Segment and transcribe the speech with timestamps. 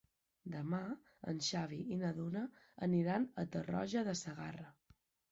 [0.51, 0.77] Demà
[1.33, 2.41] en Xavi i na Duna
[3.01, 4.65] iran a Tarroja de Segarra.